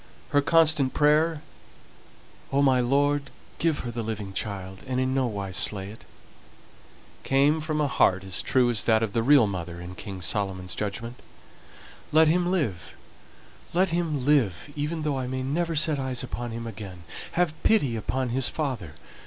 Her 0.29 0.41
constant 0.41 0.95
prayer, 0.95 1.43
"O 2.51 2.63
my 2.63 2.79
Lord! 2.79 3.29
give 3.59 3.81
her 3.85 3.91
the 3.91 4.01
living 4.01 4.33
child, 4.33 4.81
and 4.87 4.99
in 4.99 5.13
no 5.13 5.27
wise 5.27 5.57
slay 5.57 5.89
it," 5.91 6.05
came 7.21 7.61
from 7.61 7.79
a 7.79 7.85
heart 7.87 8.23
as 8.23 8.41
true 8.41 8.71
as 8.71 8.83
that 8.85 9.03
of 9.03 9.13
the 9.13 9.21
real 9.21 9.45
mother 9.45 9.79
in 9.79 9.93
King 9.93 10.23
Solomon's 10.23 10.73
judgment. 10.73 11.19
"Let 12.11 12.27
him 12.27 12.49
live, 12.49 12.95
let 13.75 13.89
him 13.89 14.25
live, 14.25 14.73
even 14.75 15.03
though 15.03 15.19
I 15.19 15.27
may 15.27 15.43
never 15.43 15.75
set 15.75 15.99
eyes 15.99 16.23
upon 16.23 16.49
him 16.49 16.65
again. 16.65 17.03
Have 17.33 17.53
pity 17.61 17.95
upon 17.95 18.29
his 18.29 18.49
father! 18.49 18.95